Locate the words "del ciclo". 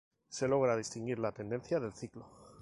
1.79-2.25